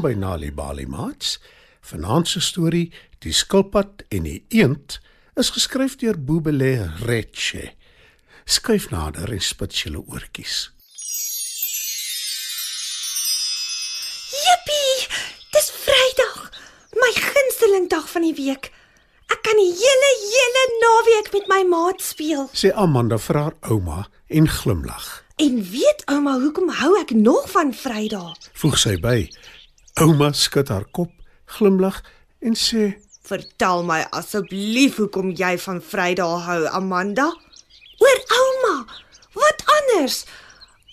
[0.00, 1.38] Welkom by Nali Bali Mats.
[1.80, 4.96] Vanaand se storie, Die skilpad en die eend,
[5.36, 7.74] is geskryf deur Boebele Reche.
[8.48, 10.70] Skuif nader en spit julle oortjies.
[14.40, 15.04] Jippie!
[15.52, 16.48] Dis Vrydag,
[16.96, 18.72] my gunsteling dag van die week.
[19.28, 22.48] Ek kan die hele hele naweek met my maat speel.
[22.56, 25.18] Sê Amanda vir haar ouma en glimlag.
[25.36, 28.36] En weet ouma, hoekom hou ek nog van Vrydag?
[28.64, 29.18] Voeg sy by.
[30.00, 31.10] Ouma skud haar kop,
[31.58, 31.98] glimlag
[32.40, 32.94] en sê:
[33.28, 37.26] Vertel my asseblief hoekom jy van Vrydag hou, Amanda?
[38.00, 38.72] Oor ouma.
[39.36, 40.22] Wat anders?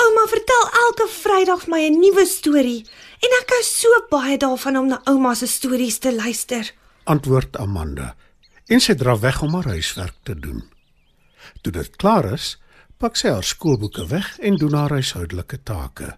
[0.00, 2.86] Ouma vertel elke Vrydag my 'n nuwe storie
[3.20, 6.72] en ek hou so baie daarvan om na ouma se stories te luister.
[7.04, 8.16] Antwoord Amanda
[8.68, 10.64] en sy draf weg om haar huiswerk te doen.
[11.62, 12.56] Toe dit klaar is,
[12.98, 16.16] pak sy haar skoolboeke weg en doen haar huishoudelike take.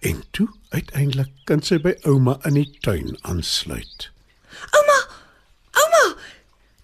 [0.00, 4.10] En toe uiteindelik kan sy by ouma in die tuin aansluit.
[4.70, 4.98] Ouma,
[5.82, 6.04] ouma,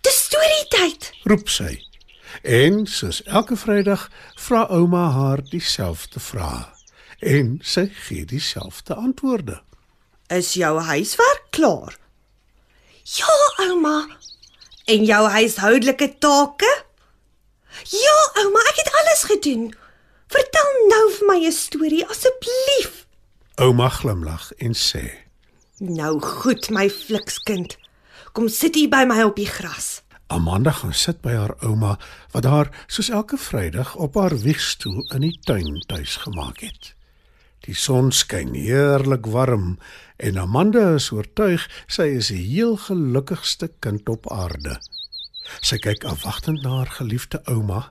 [0.06, 1.12] dis storietyd.
[1.28, 1.76] roep sy.
[2.42, 6.66] En soos elke Vrydag vra ouma haar dieselfde vrae
[7.19, 9.58] en sy gee dieselfde antwoorde.
[10.30, 11.96] Is jou huiswerk klaar?
[13.02, 14.06] Ja, ouma.
[14.84, 16.70] En jou huishoudelike take?
[17.91, 19.74] Ja, ouma, ek het alles gedoen.
[20.29, 23.07] Vertel nou vir my 'n storie asseblief.
[23.57, 25.05] Ouma glimlag en sê:
[25.79, 27.79] Nou goed, my flikskind.
[28.33, 30.03] Kom sit hier by my op die gras.
[30.29, 31.99] Amanda gaan sit by haar ouma
[32.34, 36.93] wat haar soos elke Vrydag op haar wiegstoel in die tuin tuis gemaak het.
[37.65, 39.78] Die son skyn heerlik warm
[40.17, 44.77] en Amanda is oortuig sy is die heel gelukkigste kind op aarde.
[45.65, 47.88] Sy kyk afwagtend na haar geliefde ouma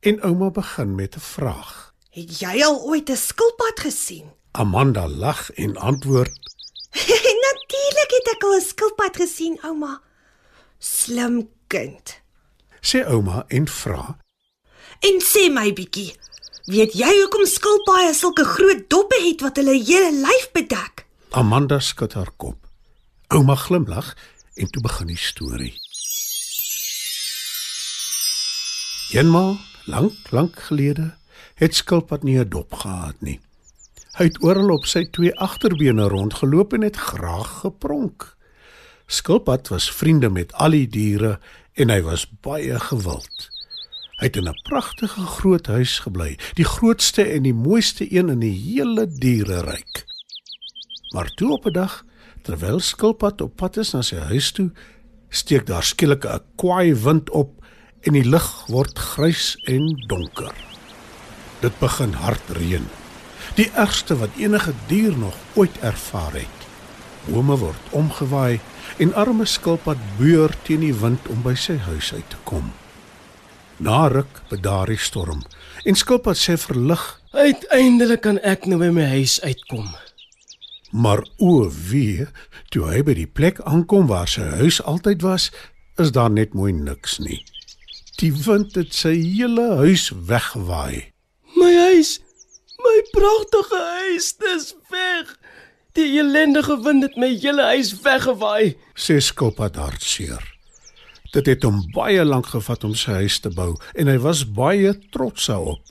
[0.00, 1.94] en ouma begin met 'n vraag.
[2.10, 4.32] Het jy al ooit 'n skilpad gesien?
[4.50, 6.32] Amanda lag en antwoord:
[7.48, 10.02] Natuurlik het ek al 'n skilpad gesien, ouma.
[10.78, 12.20] Slim kind.
[12.80, 14.18] sê ouma en vra:
[15.00, 16.16] En sê my bietjie,
[16.64, 21.06] weet jy hoekom skilpaaie sulke groot doppe het wat hulle hele lyf bedek?
[21.30, 22.66] Amanda skud haar kop.
[23.28, 24.16] Ouma glimlag
[24.54, 25.74] en toe begin die storie.
[29.12, 29.56] Eenmaal,
[29.88, 31.14] lank, lank gelede,
[31.54, 33.40] het skilpad nie 'n dop gehad nie.
[34.18, 38.36] Hy het oral op sy twee agterbene rondgeloop en het graag gepronk.
[39.06, 41.38] Skilpad was vriende met al die diere
[41.74, 43.50] en hy was baie gewild.
[44.18, 48.40] Hy het in 'n pragtige groot huis gebly, die grootste en die mooiste een in
[48.40, 50.04] die hele diereryk.
[51.14, 52.04] Maar toe op 'n dag,
[52.42, 54.70] terwyl Skilpad op pad is na sy huis toe,
[55.28, 57.57] steek daar skielik 'n kwaai wind op
[58.08, 60.54] en die lug word grys en donker.
[61.60, 62.86] Dit begin hard reën.
[63.58, 66.64] Die ergste wat enige dier nog ooit ervaar het.
[67.26, 68.60] Bome word omgewaai
[68.96, 72.70] en arme Skilpad beur teen die wind om by sy huis uit te kom.
[73.76, 75.44] Na ruk bedaar die storm
[75.84, 77.04] en Skilpad sê verlig
[77.36, 79.90] Uiteindelik kan ek nou by my huis uitkom.
[80.96, 82.24] Maar o wee,
[82.72, 85.50] toe hy by die plek aankom waar sy huis altyd was,
[86.00, 87.42] is daar net mooi niks nie.
[88.18, 91.12] Die wind het sy hele huis weggewaai.
[91.54, 92.16] My huis,
[92.82, 95.30] my pragtige huis, dis weg.
[95.94, 98.74] Die ellendige wind het my hele huis weggewaai.
[98.98, 100.42] Sê Skilpad hartseer.
[101.30, 104.96] Dit het hom baie lank gevat om sy huis te bou en hy was baie
[105.14, 105.84] trots daarop.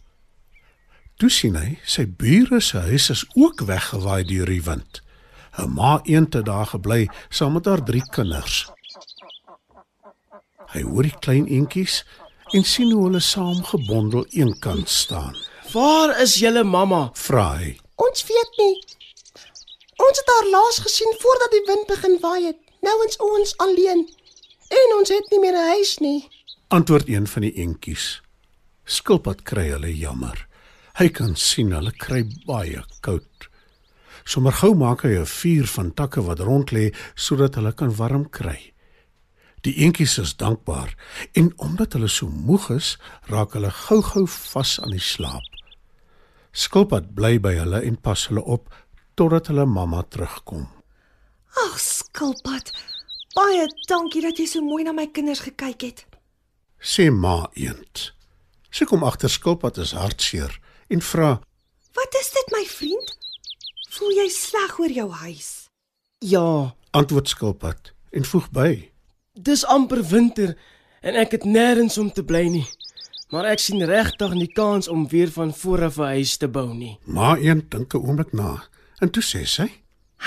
[1.18, 5.00] Toe sien hy sy bure se huis is ook weggewaai deur die wind.
[5.58, 8.68] 'n Ma eend het daar gebly saam met haar drie kinders.
[10.74, 12.04] Hy hoor die klein eentjies
[12.56, 15.36] en sien hoe hulle saam gebondel eenkant staan.
[15.74, 17.10] Waar is julle mamma?
[17.14, 18.76] Vra hy: Ons weet nie.
[19.98, 22.60] Ons het haar laas gesien voordat die wind begin waai het.
[22.86, 24.06] Nou is ons alleen.
[24.68, 26.30] En ons het nie meer 'n huis nie.
[26.68, 28.22] Antwoord een van die eentjies.
[28.86, 30.48] Skilpad kry hulle jammer.
[31.00, 33.50] Hy kan sien hulle kry baie koud.
[34.26, 38.30] Sommer gou maak hy 'n vuur van takke wat rond lê sodat hulle kan warm
[38.30, 38.74] kry.
[39.66, 40.94] Die eentjies is dankbaar
[41.34, 42.96] en omdat hulle so moeg is,
[43.32, 45.46] raak hulle gou-gou vas aan die slaap.
[46.52, 48.70] Skilpad bly by hulle en pas hulle op
[49.18, 50.68] totdat hulle mamma terugkom.
[51.66, 52.72] Ag, skilpad.
[53.38, 56.06] Baie dankie dat jy so mooi na my kinders gekyk het.
[56.82, 58.12] Sê ma eend.
[58.74, 60.54] Sy kom agter Skilpad is hartseer
[60.94, 61.38] en vra:
[61.98, 63.14] Wat is dit, my vriend?
[63.98, 65.50] Voel jy sleg oor jou huis?
[66.22, 68.70] Ja, Antwoord Skilpad en voeg by:
[69.38, 70.58] dis amper winter
[71.02, 72.66] en ek het nêrens om te bly nie.
[73.32, 76.74] Maar ek sien regtig nie kans om weer van voor af 'n huis te bou
[76.74, 76.98] nie.
[77.06, 78.64] Ma een dink 'n oomblik na
[79.02, 79.68] en toe sê sy: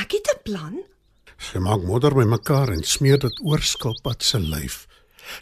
[0.01, 0.77] Ek het 'n plan.
[1.39, 4.87] Sy maak modder bymekaar en smeer dit oor skilpad se lyf.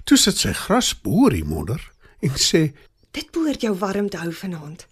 [0.05, 2.73] Toe sit sy gras boor die modder en sê:
[3.11, 4.87] Dit behoort jou warm te hou vanaand.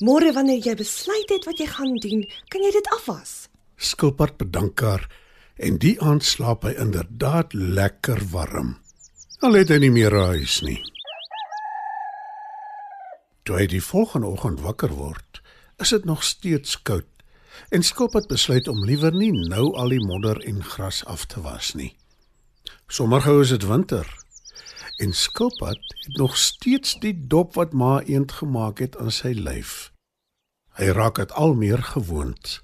[0.00, 3.48] Môre wanneer jy besluit het wat jy gaan doen, kan jy dit afwas.
[3.76, 5.08] Skilpad bedank haar
[5.60, 8.78] en die aand slaap hy inderdaad lekker warm.
[9.44, 10.78] Al het hy nie meer huis nie.
[13.44, 15.40] Toe hy die volgende oggend wakker word,
[15.80, 17.08] is dit nog steeds koud
[17.74, 21.74] en Skilpad besluit om liewer nie nou al die modder en gras af te was
[21.76, 21.92] nie.
[22.88, 24.08] Sommergou is dit winter
[25.00, 29.92] en Skilpad het nog steeds die dop wat ma eend gemaak het aan sy lyf.
[30.80, 32.60] Hy raak dit al meer gewoond.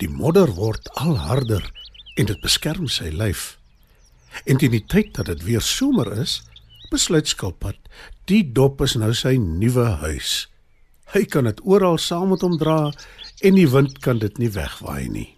[0.00, 1.64] Die modder word al harder
[2.16, 3.56] en dit beskerm sy lyf.
[4.44, 6.40] En teen die tyd dat dit weer somer is,
[6.90, 7.78] besluit Skilpad,
[8.30, 10.46] die dop is nou sy nuwe huis.
[11.14, 12.90] Hy kan dit oral saam met hom dra
[13.46, 15.28] en die wind kan dit nie wegwaai nie.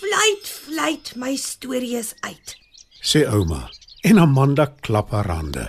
[0.00, 2.56] Fluit, fluit, my storie is uit.
[3.00, 3.68] Sê ouma
[4.08, 5.68] en Amanda klap haar hande.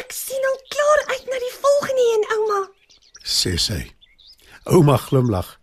[0.00, 2.62] Ek sien al klaar uit na die volgende een, ouma.
[3.24, 3.82] sê sy.
[4.64, 5.54] Ouma glimlag,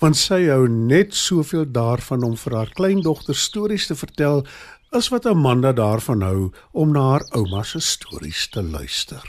[0.00, 4.44] want sy hou net soveel daarvan om vir haar kleindogter stories te vertel
[4.96, 9.24] as wat Amanda daarvan hou om na haar ouma se stories te luister.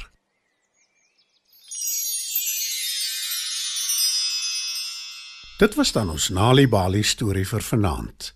[5.58, 8.34] Dit was dan ons Nali Bali storie vir vanaand.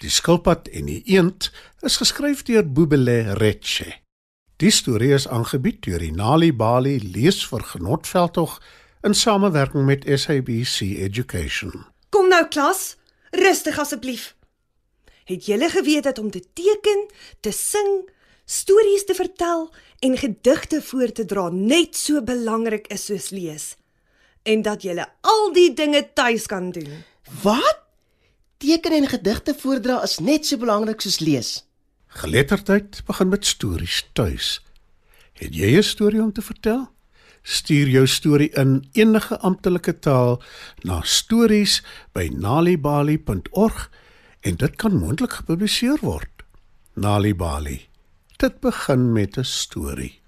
[0.00, 1.50] Die skilpad en die eend
[1.84, 3.90] is geskryf deur Boebele Retche.
[4.56, 8.56] Die storie is aangebied deur die Nali Bali lees vir Genotveldtog
[9.02, 11.84] in samewerking met SABC Education.
[12.08, 12.96] Kom nou klas,
[13.30, 14.34] rustig asseblief.
[15.24, 17.06] Het julle geweet dat om te teken,
[17.40, 18.10] te sing,
[18.44, 23.76] stories te vertel en gedigte voor te dra net so belangrik is soos lees?
[24.42, 27.02] En dat julle al die dinge tuis kan doen.
[27.42, 27.78] Wat?
[28.56, 31.66] Teken en gedigte voordra is net so belangrik soos lees.
[32.06, 34.60] Geletterdheid begin met stories tuis.
[35.32, 36.91] Het jy 'n storie om te vertel?
[37.42, 40.42] Stuur jou storie in enige amptelike taal
[40.82, 43.90] na stories@nalibali.org
[44.40, 46.28] en dit kan moontlik gepubliseer word.
[46.94, 47.88] Nalibali.
[48.36, 50.21] Dit begin met 'n storie.